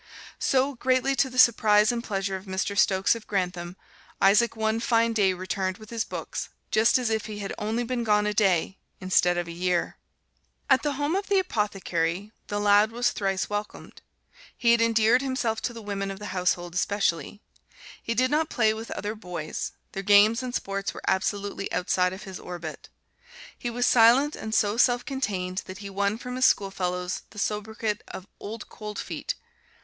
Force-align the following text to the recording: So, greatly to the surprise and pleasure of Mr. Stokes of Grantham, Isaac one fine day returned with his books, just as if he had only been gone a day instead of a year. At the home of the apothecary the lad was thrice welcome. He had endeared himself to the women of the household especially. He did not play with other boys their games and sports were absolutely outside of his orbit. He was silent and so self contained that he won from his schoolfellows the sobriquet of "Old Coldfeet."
So, 0.39 0.73
greatly 0.73 1.15
to 1.17 1.29
the 1.29 1.37
surprise 1.37 1.91
and 1.91 2.03
pleasure 2.03 2.35
of 2.35 2.45
Mr. 2.45 2.75
Stokes 2.75 3.13
of 3.13 3.27
Grantham, 3.27 3.77
Isaac 4.19 4.55
one 4.55 4.79
fine 4.79 5.13
day 5.13 5.31
returned 5.31 5.77
with 5.77 5.91
his 5.91 6.03
books, 6.05 6.49
just 6.71 6.97
as 6.97 7.11
if 7.11 7.27
he 7.27 7.37
had 7.37 7.53
only 7.59 7.83
been 7.83 8.03
gone 8.03 8.25
a 8.25 8.33
day 8.33 8.79
instead 8.99 9.37
of 9.37 9.47
a 9.47 9.51
year. 9.51 9.97
At 10.71 10.81
the 10.81 10.93
home 10.93 11.15
of 11.15 11.27
the 11.27 11.37
apothecary 11.37 12.31
the 12.47 12.59
lad 12.59 12.91
was 12.91 13.11
thrice 13.11 13.47
welcome. 13.47 13.91
He 14.57 14.71
had 14.71 14.81
endeared 14.81 15.21
himself 15.21 15.61
to 15.61 15.71
the 15.71 15.83
women 15.83 16.09
of 16.09 16.17
the 16.17 16.33
household 16.33 16.73
especially. 16.73 17.43
He 18.01 18.15
did 18.15 18.31
not 18.31 18.49
play 18.49 18.73
with 18.73 18.89
other 18.89 19.13
boys 19.13 19.71
their 19.91 20.01
games 20.01 20.41
and 20.41 20.55
sports 20.55 20.95
were 20.95 21.03
absolutely 21.07 21.71
outside 21.71 22.11
of 22.11 22.23
his 22.23 22.39
orbit. 22.39 22.89
He 23.55 23.69
was 23.69 23.85
silent 23.85 24.35
and 24.35 24.55
so 24.55 24.77
self 24.77 25.05
contained 25.05 25.59
that 25.67 25.77
he 25.77 25.91
won 25.91 26.17
from 26.17 26.37
his 26.37 26.45
schoolfellows 26.45 27.21
the 27.29 27.37
sobriquet 27.37 27.99
of 28.07 28.25
"Old 28.39 28.67
Coldfeet." 28.67 29.35